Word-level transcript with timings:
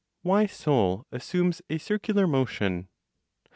WHY 0.23 0.47
SOUL 0.47 1.05
ASSUMES 1.11 1.61
A 1.69 1.77
CIRCULAR 1.77 2.25
MOTION. 2.25 2.87